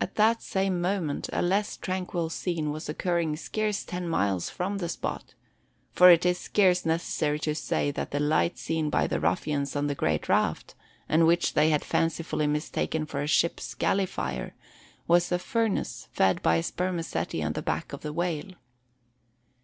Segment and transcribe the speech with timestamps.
[0.00, 4.88] At that same moment a less tranquil scene was occurring scarce ten miles from the
[4.88, 5.34] spot;
[5.90, 9.88] for it is scarce necessary to say that the light seen by the ruffians on
[9.88, 10.76] the great raft
[11.08, 14.54] and which they had fancifully mistaken for a ship's galley fire,
[15.08, 18.52] was the furnace fed by spermaceti on the back of the whale.